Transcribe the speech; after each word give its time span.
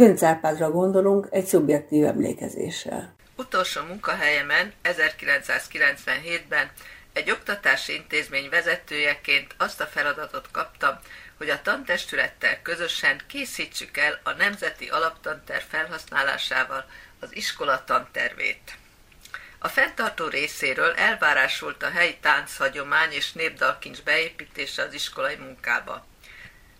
Gönc 0.00 0.22
gondolunk 0.70 1.28
egy 1.30 1.46
szubjektív 1.46 2.04
emlékezéssel. 2.04 3.14
Utolsó 3.36 3.82
munkahelyemen 3.82 4.72
1997-ben 4.84 6.70
egy 7.12 7.30
oktatási 7.30 7.94
intézmény 7.94 8.48
vezetőjeként 8.48 9.54
azt 9.58 9.80
a 9.80 9.86
feladatot 9.86 10.50
kaptam, 10.50 10.98
hogy 11.38 11.50
a 11.50 11.62
tantestülettel 11.62 12.62
közösen 12.62 13.20
készítsük 13.26 13.96
el 13.96 14.20
a 14.22 14.32
Nemzeti 14.32 14.88
Alaptanterv 14.88 15.64
felhasználásával 15.68 16.84
az 17.20 17.36
iskola 17.36 17.84
tantervét. 17.84 18.76
A 19.58 19.68
fenntartó 19.68 20.28
részéről 20.28 20.92
elvárás 20.92 21.58
volt 21.58 21.82
a 21.82 21.90
helyi 21.90 22.16
tánchagyomány 22.20 23.12
és 23.12 23.32
népdalkincs 23.32 24.02
beépítése 24.02 24.82
az 24.82 24.94
iskolai 24.94 25.36
munkába. 25.36 26.06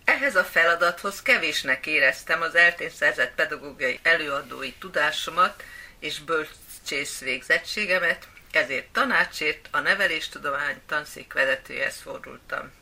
Ehhez 0.07 0.37
a 0.37 0.45
feladathoz 0.45 1.23
kevésnek 1.23 1.87
éreztem 1.87 2.41
az 2.41 2.55
eltén 2.55 2.91
szerzett 2.91 3.35
pedagógiai 3.35 3.99
előadói 4.03 4.73
tudásomat 4.73 5.65
és 5.99 6.21
bölcsész 6.21 7.21
végzettségemet, 7.21 8.29
ezért 8.51 8.87
tanácsért 8.87 9.69
a 9.71 9.81
neveléstudomány 9.81 10.81
tanszék 10.87 11.33
vezetőjehez 11.33 12.01
fordultam. 12.01 12.73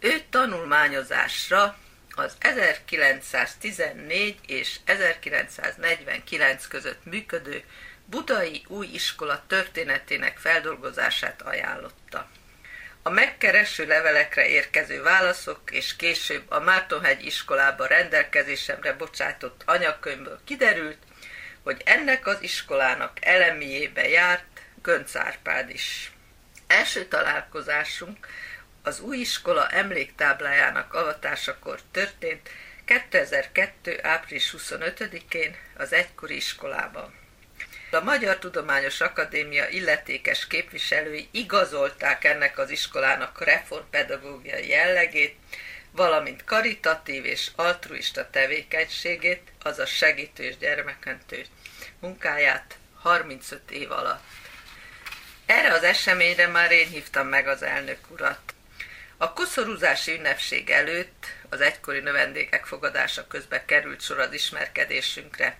Ő 0.00 0.22
tanulmányozásra 0.30 1.78
az 2.14 2.36
1914 2.38 4.38
és 4.46 4.76
1949 4.84 6.66
között 6.66 7.04
működő 7.04 7.64
budai 8.04 8.64
új 8.68 8.86
iskola 8.86 9.44
történetének 9.46 10.38
feldolgozását 10.38 11.42
ajánlotta. 11.42 12.28
A 13.04 13.10
megkereső 13.10 13.86
levelekre 13.86 14.46
érkező 14.46 15.02
válaszok 15.02 15.60
és 15.70 15.96
később 15.96 16.50
a 16.50 16.60
Mártonhegy 16.60 17.24
iskolába 17.24 17.86
rendelkezésemre 17.86 18.92
bocsátott 18.92 19.62
anyakönyvből 19.64 20.40
kiderült, 20.44 20.98
hogy 21.62 21.82
ennek 21.84 22.26
az 22.26 22.42
iskolának 22.42 23.24
elemiébe 23.24 24.08
járt 24.08 24.60
Gönc 24.82 25.16
Árpád 25.16 25.70
is. 25.70 26.12
Első 26.66 27.04
találkozásunk 27.04 28.28
az 28.82 29.00
új 29.00 29.16
iskola 29.18 29.68
emléktáblájának 29.68 30.94
avatásakor 30.94 31.80
történt 31.90 32.48
2002. 32.84 33.98
április 34.02 34.54
25-én 34.58 35.56
az 35.76 35.92
egykori 35.92 36.36
iskolában. 36.36 37.21
A 37.94 38.00
Magyar 38.00 38.38
Tudományos 38.38 39.00
Akadémia 39.00 39.68
illetékes 39.68 40.46
képviselői 40.46 41.28
igazolták 41.30 42.24
ennek 42.24 42.58
az 42.58 42.70
iskolának 42.70 43.44
reformpedagógiai 43.44 44.68
jellegét, 44.68 45.36
valamint 45.90 46.44
karitatív 46.44 47.24
és 47.24 47.50
altruista 47.56 48.30
tevékenységét, 48.30 49.52
azaz 49.62 49.88
segítő 49.88 50.42
és 50.42 50.56
gyermekentő 50.56 51.44
munkáját 52.00 52.76
35 53.00 53.70
év 53.70 53.90
alatt. 53.90 54.24
Erre 55.46 55.72
az 55.72 55.82
eseményre 55.82 56.46
már 56.46 56.70
én 56.70 56.88
hívtam 56.88 57.26
meg 57.26 57.48
az 57.48 57.62
elnök 57.62 57.98
urat. 58.08 58.54
A 59.16 59.32
koszorúzási 59.32 60.12
ünnepség 60.12 60.70
előtt 60.70 61.26
az 61.48 61.60
egykori 61.60 62.00
növendékek 62.00 62.66
fogadása 62.66 63.26
közben 63.26 63.64
került 63.64 64.00
sor 64.00 64.18
az 64.18 64.32
ismerkedésünkre. 64.32 65.58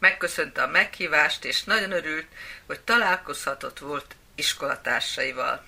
Megköszönte 0.00 0.62
a 0.62 0.66
meghívást, 0.66 1.44
és 1.44 1.64
nagyon 1.64 1.92
örült, 1.92 2.26
hogy 2.66 2.80
találkozhatott 2.80 3.78
volt 3.78 4.16
iskolatársaival. 4.34 5.64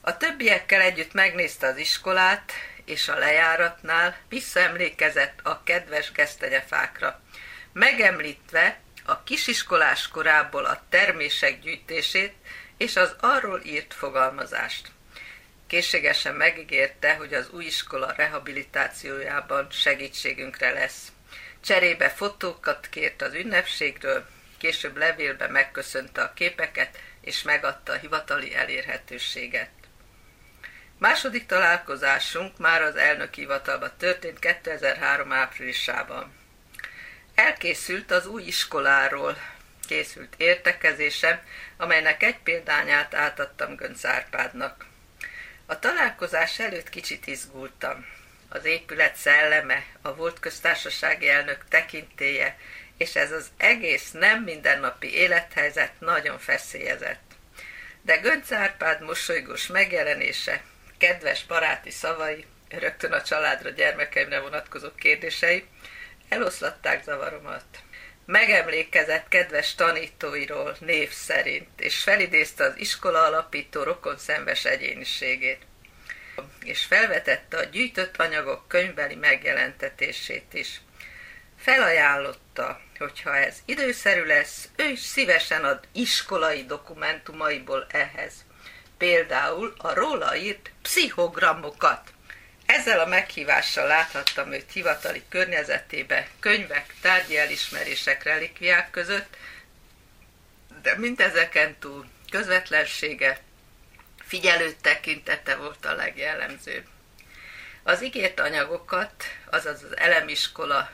A 0.00 0.16
többiekkel 0.16 0.80
együtt 0.80 1.12
megnézte 1.12 1.66
az 1.66 1.76
iskolát, 1.76 2.52
és 2.84 3.08
a 3.08 3.18
lejáratnál 3.18 4.16
visszaemlékezett 4.28 5.40
a 5.42 5.62
kedves 5.64 6.12
gesztenyefákra, 6.12 7.20
megemlítve 7.72 8.80
a 9.04 9.22
kisiskolás 9.22 10.08
korából 10.08 10.64
a 10.64 10.82
termések 10.88 11.60
gyűjtését 11.60 12.34
és 12.76 12.96
az 12.96 13.16
arról 13.20 13.60
írt 13.64 13.94
fogalmazást. 13.94 14.88
Készségesen 15.66 16.34
megígérte, 16.34 17.14
hogy 17.14 17.34
az 17.34 17.50
új 17.50 17.64
iskola 17.64 18.12
rehabilitációjában 18.16 19.66
segítségünkre 19.70 20.70
lesz. 20.70 21.12
Cserébe 21.60 22.08
fotókat 22.08 22.88
kért 22.90 23.22
az 23.22 23.34
ünnepségről, 23.34 24.26
később 24.58 24.96
levélbe 24.96 25.48
megköszönte 25.48 26.22
a 26.22 26.32
képeket, 26.32 26.98
és 27.20 27.42
megadta 27.42 27.92
a 27.92 27.96
hivatali 27.96 28.54
elérhetőséget. 28.54 29.70
Második 30.98 31.46
találkozásunk 31.46 32.58
már 32.58 32.82
az 32.82 32.96
elnök 32.96 33.34
hivatalban 33.34 33.92
történt 33.98 34.38
2003 34.38 35.32
áprilisában. 35.32 36.32
Elkészült 37.34 38.10
az 38.10 38.26
új 38.26 38.42
iskoláról 38.42 39.36
készült 39.86 40.34
értekezésem, 40.36 41.40
amelynek 41.76 42.22
egy 42.22 42.38
példányát 42.38 43.14
átadtam 43.14 43.74
Gönc 43.74 44.04
Árpádnak. 44.04 44.86
A 45.66 45.78
találkozás 45.78 46.58
előtt 46.58 46.88
kicsit 46.88 47.26
izgultam. 47.26 48.06
Az 48.48 48.64
épület 48.64 49.16
szelleme, 49.16 49.84
a 50.02 50.14
volt 50.14 50.40
köztársasági 50.40 51.28
elnök 51.28 51.64
tekintéje, 51.68 52.58
és 52.96 53.16
ez 53.16 53.32
az 53.32 53.48
egész 53.56 54.10
nem 54.10 54.42
mindennapi 54.42 55.14
élethelyzet 55.14 55.92
nagyon 55.98 56.38
feszélyezett. 56.38 57.22
De 58.02 58.16
Gönc 58.16 58.52
Árpád 58.52 59.02
mosolygós 59.02 59.66
megjelenése, 59.66 60.62
kedves 60.98 61.44
baráti 61.44 61.90
szavai, 61.90 62.44
rögtön 62.68 63.12
a 63.12 63.22
családra, 63.22 63.70
gyermekeimre 63.70 64.40
vonatkozó 64.40 64.88
kérdései 64.94 65.64
eloszlatták 66.28 67.04
zavaromat. 67.04 67.64
Megemlékezett 68.26 69.28
kedves 69.28 69.74
tanítóiról 69.74 70.76
név 70.80 71.10
szerint, 71.10 71.80
és 71.80 72.02
felidézte 72.02 72.64
az 72.64 72.76
iskola 72.76 73.24
alapító 73.24 73.82
rokon 73.82 74.18
szemves 74.18 74.64
egyéniségét 74.64 75.66
és 76.62 76.84
felvetette 76.84 77.56
a 77.56 77.64
gyűjtött 77.64 78.16
anyagok 78.16 78.68
könyvbeli 78.68 79.14
megjelentetését 79.14 80.54
is. 80.54 80.80
Felajánlotta, 81.58 82.80
hogy 82.98 83.22
ha 83.22 83.36
ez 83.36 83.56
időszerű 83.64 84.24
lesz, 84.24 84.68
ő 84.76 84.84
is 84.84 85.00
szívesen 85.00 85.64
ad 85.64 85.88
iskolai 85.92 86.64
dokumentumaiból 86.64 87.86
ehhez. 87.90 88.32
Például 88.98 89.74
a 89.78 89.94
róla 89.94 90.36
írt 90.36 90.70
pszichogramokat. 90.82 92.12
Ezzel 92.66 93.00
a 93.00 93.06
meghívással 93.06 93.86
láthattam 93.86 94.52
őt 94.52 94.72
hivatali 94.72 95.22
környezetébe, 95.28 96.28
könyvek, 96.40 96.94
tárgyi 97.00 97.38
elismerések, 97.38 98.22
relikviák 98.22 98.90
között, 98.90 99.36
de 100.82 100.96
mindezeken 100.96 101.78
túl 101.78 102.06
közvetlensége, 102.30 103.40
figyelő 104.28 104.72
tekintete 104.80 105.56
volt 105.56 105.84
a 105.84 105.94
legjellemzőbb. 105.94 106.84
Az 107.82 108.02
ígért 108.02 108.40
anyagokat, 108.40 109.24
azaz 109.50 109.82
az 109.82 109.96
elemiskola 109.96 110.90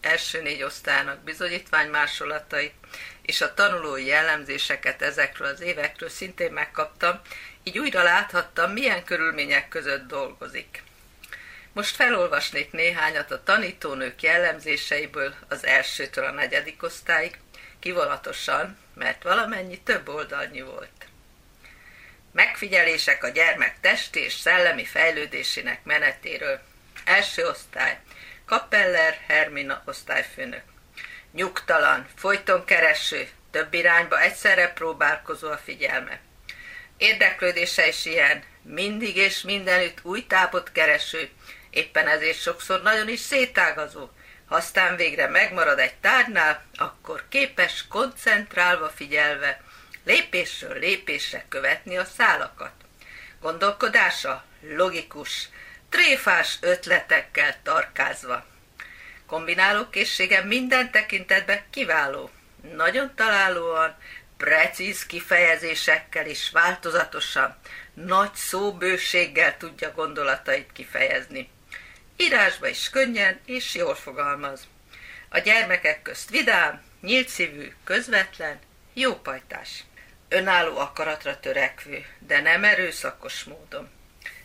első 0.00 0.42
négy 0.42 0.62
osztályának 0.62 1.20
bizonyítványmásolatait 1.20 2.74
és 3.22 3.40
a 3.40 3.54
tanulói 3.54 4.06
jellemzéseket 4.06 5.02
ezekről 5.02 5.48
az 5.48 5.60
évekről 5.60 6.08
szintén 6.08 6.52
megkaptam, 6.52 7.20
így 7.62 7.78
újra 7.78 8.02
láthattam, 8.02 8.72
milyen 8.72 9.04
körülmények 9.04 9.68
között 9.68 10.06
dolgozik. 10.06 10.82
Most 11.72 11.94
felolvasnék 11.94 12.72
néhányat 12.72 13.30
a 13.30 13.42
tanítónők 13.42 14.22
jellemzéseiből 14.22 15.34
az 15.48 15.64
elsőtől 15.64 16.24
a 16.24 16.30
negyedik 16.30 16.82
osztályig, 16.82 17.38
kivonatosan, 17.78 18.78
mert 18.94 19.22
valamennyi 19.22 19.80
több 19.80 20.08
oldalnyi 20.08 20.60
volt. 20.60 21.09
Megfigyelések 22.32 23.24
a 23.24 23.28
gyermek 23.28 23.80
testi 23.80 24.20
és 24.20 24.32
szellemi 24.32 24.84
fejlődésének 24.84 25.84
menetéről. 25.84 26.60
Első 27.04 27.46
osztály. 27.46 27.98
Kapeller 28.46 29.18
Hermina 29.26 29.82
osztályfőnök. 29.84 30.62
Nyugtalan, 31.32 32.06
folyton 32.16 32.64
kereső, 32.64 33.28
több 33.50 33.74
irányba 33.74 34.20
egyszerre 34.20 34.68
próbálkozó 34.72 35.48
a 35.50 35.60
figyelme. 35.64 36.20
Érdeklődése 36.96 37.88
is 37.88 38.04
ilyen, 38.04 38.42
mindig 38.62 39.16
és 39.16 39.42
mindenütt 39.42 39.98
új 40.02 40.26
tápot 40.26 40.72
kereső, 40.72 41.30
éppen 41.70 42.08
ezért 42.08 42.40
sokszor 42.40 42.82
nagyon 42.82 43.08
is 43.08 43.20
szétágazó. 43.20 44.08
Ha 44.46 44.54
aztán 44.54 44.96
végre 44.96 45.26
megmarad 45.26 45.78
egy 45.78 45.94
tárnál, 45.94 46.64
akkor 46.74 47.24
képes 47.28 47.84
koncentrálva 47.88 48.88
figyelve, 48.88 49.60
lépésről 50.04 50.78
lépésre 50.78 51.44
követni 51.48 51.96
a 51.96 52.04
szálakat. 52.04 52.72
Gondolkodása 53.40 54.44
logikus, 54.60 55.48
tréfás 55.88 56.58
ötletekkel 56.60 57.62
tarkázva. 57.62 58.46
Kombináló 59.26 59.88
készsége 59.88 60.44
minden 60.44 60.90
tekintetben 60.90 61.60
kiváló. 61.70 62.30
Nagyon 62.74 63.14
találóan, 63.14 63.96
precíz 64.36 65.06
kifejezésekkel 65.06 66.26
is 66.26 66.50
változatosan, 66.50 67.56
nagy 67.94 68.34
szóbőséggel 68.34 69.56
tudja 69.56 69.92
gondolatait 69.92 70.72
kifejezni. 70.72 71.50
Írásba 72.16 72.66
is 72.66 72.90
könnyen 72.90 73.40
és 73.44 73.74
jól 73.74 73.94
fogalmaz. 73.94 74.68
A 75.28 75.38
gyermekek 75.38 76.02
közt 76.02 76.30
vidám, 76.30 76.82
nyílt 77.00 77.28
szívű, 77.28 77.72
közvetlen, 77.84 78.58
jó 78.94 79.14
pajtás. 79.14 79.84
Önálló 80.32 80.78
akaratra 80.78 81.40
törekvő, 81.40 82.06
de 82.18 82.40
nem 82.40 82.64
erőszakos 82.64 83.44
módon. 83.44 83.90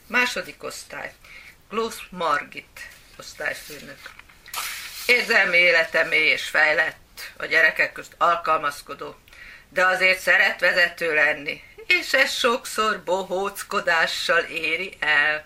Második 0.08 0.64
osztály. 0.64 1.14
Glósz 1.70 2.00
Margit 2.10 2.88
osztályfőnök. 3.18 4.00
Érzelmi 5.06 5.58
élete 5.58 6.04
mély 6.04 6.28
és 6.28 6.48
fejlett, 6.48 7.32
a 7.38 7.46
gyerekek 7.46 7.92
közt 7.92 8.16
alkalmazkodó, 8.18 9.16
de 9.70 9.86
azért 9.86 10.20
szeret 10.20 10.60
vezető 10.60 11.14
lenni, 11.14 11.64
és 11.88 12.14
ez 12.14 12.32
sokszor 12.32 13.04
bohóckodással 13.04 14.44
éri 14.44 14.98
el. 15.00 15.46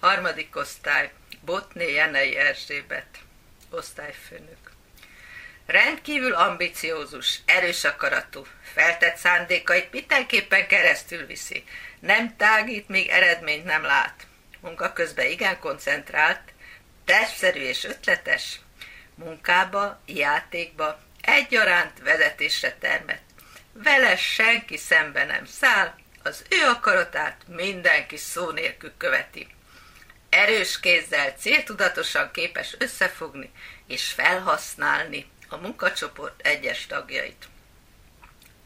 Harmadik 0.00 0.56
osztály. 0.56 1.12
Botné 1.40 1.92
Jenei 1.92 2.36
Erzsébet, 2.36 3.18
osztályfőnök. 3.70 4.67
Rendkívül 5.68 6.34
ambiciózus, 6.34 7.38
erős 7.46 7.84
akaratú, 7.84 8.46
feltett 8.74 9.16
szándékait 9.16 9.92
mindenképpen 9.92 10.66
keresztül 10.66 11.26
viszi. 11.26 11.64
Nem 12.00 12.36
tágít, 12.36 12.88
míg 12.88 13.08
eredményt 13.08 13.64
nem 13.64 13.82
lát. 13.82 14.26
Munka 14.60 14.92
közben 14.92 15.26
igen 15.26 15.58
koncentrált, 15.58 16.40
testszerű 17.04 17.60
és 17.60 17.84
ötletes. 17.84 18.60
Munkába, 19.14 20.00
játékba, 20.06 21.00
egyaránt 21.20 21.98
vezetésre 21.98 22.76
termett. 22.80 23.24
Vele 23.72 24.16
senki 24.16 24.76
szembe 24.76 25.24
nem 25.24 25.44
száll, 25.44 25.94
az 26.22 26.44
ő 26.48 26.66
akaratát 26.68 27.36
mindenki 27.46 28.16
szó 28.16 28.50
nélkül 28.50 28.92
követi. 28.96 29.46
Erős 30.28 30.80
kézzel 30.80 31.30
céltudatosan 31.30 32.30
képes 32.30 32.74
összefogni 32.78 33.50
és 33.86 34.12
felhasználni 34.12 35.26
a 35.48 35.56
munkacsoport 35.56 36.40
egyes 36.46 36.86
tagjait. 36.86 37.48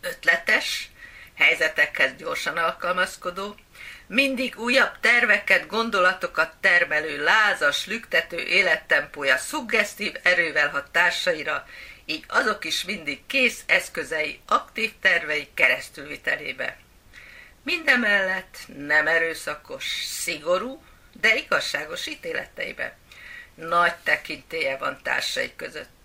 Ötletes, 0.00 0.90
helyzetekhez 1.34 2.14
gyorsan 2.16 2.56
alkalmazkodó, 2.56 3.56
mindig 4.06 4.58
újabb 4.58 5.00
terveket, 5.00 5.66
gondolatokat 5.66 6.54
termelő, 6.60 7.22
lázas, 7.22 7.86
lüktető 7.86 8.38
élettempója 8.38 9.36
szuggesztív 9.36 10.14
erővel 10.22 10.68
hat 10.68 10.90
társaira, 10.90 11.66
így 12.04 12.24
azok 12.28 12.64
is 12.64 12.84
mindig 12.84 13.26
kész 13.26 13.62
eszközei, 13.66 14.40
aktív 14.46 14.92
tervei 15.00 15.48
keresztülvitelébe. 15.54 16.76
Mindemellett 17.64 18.56
nem 18.76 19.06
erőszakos, 19.06 19.84
szigorú, 20.04 20.82
de 21.20 21.36
igazságos 21.36 22.06
ítéleteibe. 22.06 22.96
Nagy 23.54 23.94
tekintélye 23.94 24.76
van 24.76 25.00
társai 25.02 25.52
között. 25.56 26.01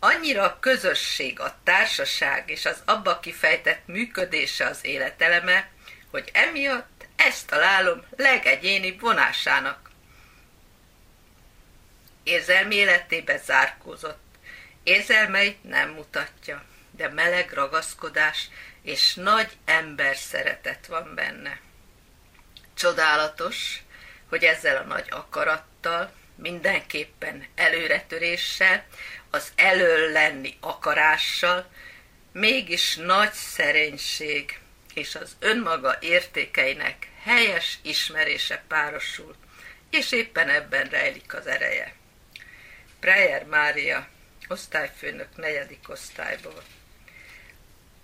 Annyira 0.00 0.42
a 0.42 0.58
közösség, 0.60 1.40
a 1.40 1.56
társaság 1.64 2.50
és 2.50 2.66
az 2.66 2.82
abba 2.84 3.20
kifejtett 3.20 3.86
működése 3.86 4.66
az 4.66 4.84
életeleme, 4.84 5.70
hogy 6.10 6.30
emiatt 6.32 7.06
ezt 7.16 7.46
találom 7.46 8.04
legegyénibb 8.16 9.00
vonásának. 9.00 9.90
Érzelmi 12.22 12.74
életébe 12.74 13.38
zárkózott. 13.38 14.24
Érzelmeit 14.82 15.64
nem 15.64 15.90
mutatja, 15.90 16.64
de 16.90 17.08
meleg 17.08 17.52
ragaszkodás 17.52 18.48
és 18.82 19.14
nagy 19.14 19.56
ember 19.64 20.16
szeretet 20.16 20.86
van 20.86 21.14
benne. 21.14 21.60
Csodálatos, 22.74 23.82
hogy 24.28 24.44
ezzel 24.44 24.76
a 24.76 24.84
nagy 24.84 25.06
akarattal, 25.10 26.12
mindenképpen 26.34 27.46
előretöréssel, 27.54 28.86
az 29.30 29.52
elől 29.56 30.12
lenni 30.12 30.56
akarással, 30.60 31.70
mégis 32.32 32.96
nagy 32.96 33.32
szerénység 33.32 34.58
és 34.94 35.14
az 35.14 35.36
önmaga 35.38 35.96
értékeinek 36.00 37.08
helyes 37.22 37.78
ismerése 37.82 38.62
párosul, 38.68 39.34
és 39.90 40.12
éppen 40.12 40.48
ebben 40.48 40.88
rejlik 40.88 41.34
az 41.34 41.46
ereje. 41.46 41.94
Preyer 43.00 43.44
Mária, 43.44 44.08
osztályfőnök 44.48 45.36
negyedik 45.36 45.88
osztályból. 45.88 46.62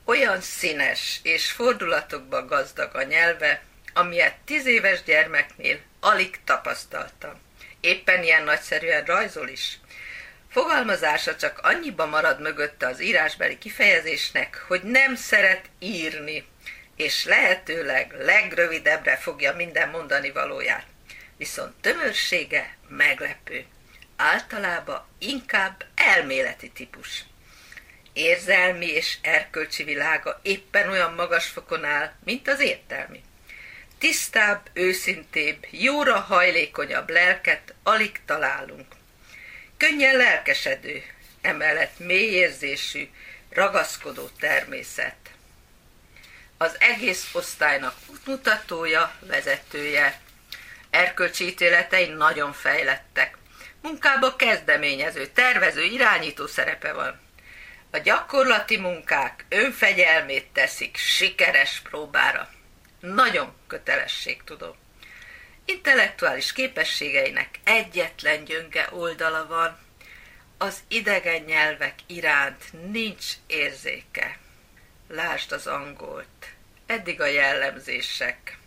Olyan 0.05 0.41
színes 0.41 1.21
és 1.23 1.51
fordulatokba 1.51 2.45
gazdag 2.45 2.95
a 2.95 3.03
nyelve, 3.03 3.63
amilyet 3.93 4.37
tíz 4.45 4.67
éves 4.67 5.03
gyermeknél 5.03 5.79
alig 6.01 6.39
tapasztaltam. 6.45 7.41
Éppen 7.81 8.23
ilyen 8.23 8.45
nagyszerűen 8.45 9.05
rajzol 9.05 9.49
is. 9.49 9.79
Fogalmazása 10.55 11.37
csak 11.37 11.59
annyiba 11.63 12.07
marad 12.07 12.41
mögötte 12.41 12.87
az 12.87 13.03
írásbeli 13.03 13.59
kifejezésnek, 13.59 14.65
hogy 14.67 14.83
nem 14.83 15.15
szeret 15.15 15.65
írni, 15.79 16.45
és 16.97 17.25
lehetőleg 17.25 18.15
legrövidebbre 18.19 19.17
fogja 19.17 19.55
minden 19.55 19.89
mondani 19.89 20.31
valóját. 20.31 20.87
Viszont 21.37 21.73
tömörsége 21.81 22.77
meglepő. 22.89 23.65
Általában 24.17 25.07
inkább 25.19 25.85
elméleti 25.95 26.71
típus. 26.71 27.25
Érzelmi 28.13 28.87
és 28.87 29.17
erkölcsi 29.23 29.85
világa 29.85 30.41
éppen 30.43 30.89
olyan 30.89 31.15
magas 31.15 31.47
fokon 31.47 31.85
áll, 31.85 32.13
mint 32.25 32.49
az 32.49 32.61
értelmi. 32.61 33.21
Tisztább, 33.99 34.69
őszintébb, 34.73 35.67
jóra 35.71 36.19
hajlékonyabb 36.19 37.11
lelket 37.11 37.75
alig 37.83 38.21
találunk. 38.25 38.87
Könnyen 39.77 40.17
lelkesedő, 40.17 41.03
emellett 41.41 41.99
mélyérzésű, 41.99 43.09
ragaszkodó 43.51 44.29
természet. 44.39 45.17
Az 46.57 46.77
egész 46.79 47.29
osztálynak 47.33 47.95
útmutatója, 48.07 49.15
vezetője. 49.21 50.21
Erkölcsi 50.91 51.47
ítéletei 51.47 52.07
nagyon 52.07 52.53
fejlettek. 52.53 53.37
Munkába 53.83 54.37
kezdeményező, 54.37 55.27
tervező, 55.27 55.83
irányító 55.83 56.47
szerepe 56.47 56.93
van. 56.93 57.21
A 57.91 57.99
gyakorlati 57.99 58.77
munkák 58.77 59.45
önfegyelmét 59.49 60.47
teszik 60.53 60.97
sikeres 60.97 61.81
próbára 61.81 62.51
nagyon 63.01 63.55
kötelességtudó. 63.67 64.77
Intellektuális 65.65 66.53
képességeinek 66.53 67.49
egyetlen 67.65 68.45
gyönge 68.45 68.89
oldala 68.91 69.47
van, 69.47 69.79
az 70.59 70.79
idegen 70.89 71.43
nyelvek 71.43 71.95
iránt 72.07 72.91
nincs 72.91 73.25
érzéke. 73.47 74.39
Lásd 75.09 75.53
az 75.53 75.67
angolt, 75.67 76.49
eddig 76.87 77.21
a 77.21 77.27
jellemzések. 77.27 78.59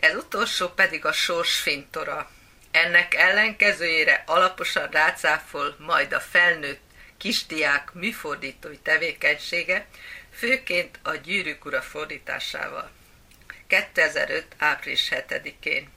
Ez 0.00 0.14
utolsó 0.14 0.68
pedig 0.68 1.04
a 1.04 1.12
sorsfintora. 1.12 2.30
Ennek 2.70 3.14
ellenkezőjére 3.14 4.22
alaposan 4.26 4.90
rácáfol 4.90 5.76
majd 5.78 6.12
a 6.12 6.20
felnőtt 6.20 6.80
kisdiák 7.16 7.92
műfordítói 7.92 8.78
tevékenysége, 8.78 9.86
főként 10.32 10.98
a 11.02 11.14
gyűrűk 11.14 11.64
ura 11.64 11.82
fordításával. 11.82 12.90
2005. 13.66 14.46
április 14.58 15.08
7-én. 15.10 15.88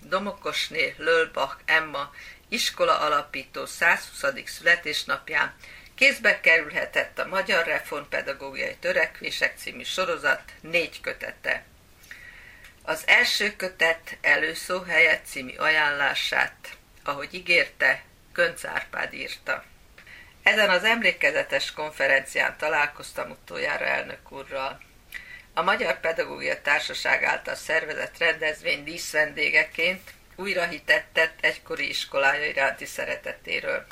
Domokosné 0.00 0.94
Lölbach 0.98 1.56
Emma 1.64 2.12
iskola 2.48 2.98
alapító 2.98 3.66
120. 3.66 4.10
születésnapján 4.44 5.54
kézbe 5.94 6.40
kerülhetett 6.40 7.18
a 7.18 7.26
Magyar 7.26 7.66
Reformpedagógiai 7.66 8.76
Törekvések 8.80 9.56
című 9.56 9.82
sorozat 9.82 10.42
négy 10.60 11.00
kötete. 11.00 11.64
Az 12.82 13.02
első 13.06 13.56
kötet 13.56 14.16
előszó 14.20 14.80
helyett 14.80 15.24
című 15.24 15.54
ajánlását, 15.56 16.76
ahogy 17.02 17.34
ígérte, 17.34 18.02
Könc 18.32 18.64
Árpád 18.64 19.12
írta. 19.12 19.64
Ezen 20.42 20.70
az 20.70 20.84
emlékezetes 20.84 21.72
konferencián 21.72 22.56
találkoztam 22.58 23.30
utoljára 23.30 23.84
elnök 23.84 24.32
úrral. 24.32 24.80
A 25.56 25.62
Magyar 25.62 26.00
Pedagógia 26.00 26.60
Társaság 26.62 27.22
által 27.22 27.54
szervezett 27.54 28.18
rendezvény 28.18 28.84
díszvendégeként 28.84 30.10
újra 30.36 30.66
hitettett 30.66 31.38
egykori 31.40 31.88
iskolája 31.88 32.46
iránti 32.46 32.84
szeretetéről. 32.84 33.86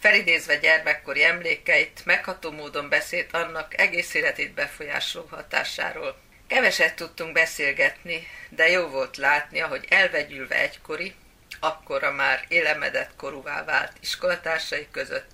Felidézve 0.00 0.56
gyermekkori 0.56 1.24
emlékeit, 1.24 2.04
megható 2.04 2.50
módon 2.50 2.88
beszélt 2.88 3.34
annak 3.34 3.80
egész 3.80 4.14
életét 4.14 4.54
befolyásoló 4.54 5.26
hatásáról. 5.30 6.20
Keveset 6.46 6.94
tudtunk 6.94 7.32
beszélgetni, 7.32 8.26
de 8.48 8.68
jó 8.68 8.86
volt 8.86 9.16
látni, 9.16 9.60
ahogy 9.60 9.86
elvegyülve 9.88 10.54
egykori, 10.54 11.14
akkora 11.60 12.10
már 12.10 12.44
élemedett 12.48 13.10
korúvá 13.16 13.64
vált 13.64 13.92
iskolatársai 14.00 14.88
között 14.90 15.30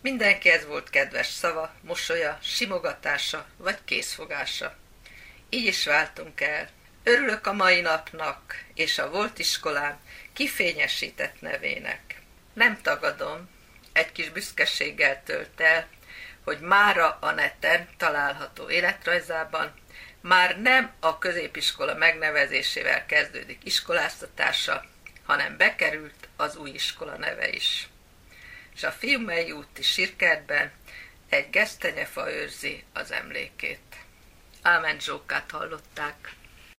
mindenkihez 0.00 0.66
volt 0.66 0.90
kedves 0.90 1.26
szava, 1.26 1.74
mosolya, 1.80 2.38
simogatása 2.42 3.46
vagy 3.56 3.78
készfogása. 3.84 4.79
Így 5.50 5.66
is 5.66 5.84
váltunk 5.84 6.40
el. 6.40 6.68
Örülök 7.02 7.46
a 7.46 7.52
mai 7.52 7.80
napnak 7.80 8.64
és 8.74 8.98
a 8.98 9.10
volt 9.10 9.38
iskolám 9.38 9.98
kifényesített 10.32 11.40
nevének. 11.40 12.20
Nem 12.52 12.80
tagadom, 12.82 13.48
egy 13.92 14.12
kis 14.12 14.30
büszkeséggel 14.30 15.22
tölt 15.22 15.60
el, 15.60 15.88
hogy 16.44 16.60
mára 16.60 17.18
a 17.20 17.30
neten 17.30 17.88
található 17.96 18.70
életrajzában 18.70 19.74
már 20.20 20.60
nem 20.60 20.92
a 21.00 21.18
középiskola 21.18 21.94
megnevezésével 21.94 23.06
kezdődik 23.06 23.60
iskoláztatása, 23.64 24.84
hanem 25.24 25.56
bekerült 25.56 26.28
az 26.36 26.56
új 26.56 26.70
iskola 26.70 27.16
neve 27.16 27.48
is. 27.48 27.88
És 28.74 28.82
a 28.82 28.90
Fiumei 28.90 29.52
úti 29.52 29.82
sírkertben 29.82 30.72
egy 31.28 31.50
gesztenyefa 31.50 32.32
őrzi 32.32 32.84
az 32.92 33.12
emlékét. 33.12 33.89
Ámen 34.62 35.00
Zsókát 35.00 35.50
hallották. 35.50 36.39